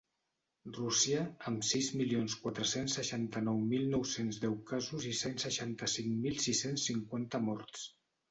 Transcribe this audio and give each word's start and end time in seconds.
Rússia, 0.75 1.17
amb 1.51 1.65
sis 1.71 1.89
milions 1.99 2.35
quatre-cents 2.45 2.95
seixanta-nou 2.99 3.61
mil 3.73 3.85
nou-cents 3.93 4.41
deu 4.47 4.57
casos 4.71 5.07
i 5.13 5.13
cent 5.21 5.37
seixanta-cinc 5.45 6.17
mil 6.25 6.43
sis-cents 6.47 6.89
cinquanta 6.93 7.43
morts. 7.51 7.85